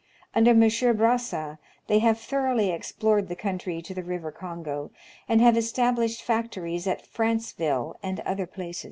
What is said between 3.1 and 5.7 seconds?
the country to the river Kongo, and have